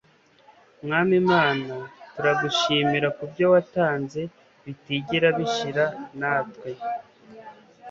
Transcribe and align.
mwami 0.83 1.17
mana, 1.31 1.75
turagushimira 2.13 3.07
kubyo 3.17 3.45
watanze 3.53 4.21
bitigera 4.63 5.27
bishira, 5.37 5.85
natwe 6.19 6.71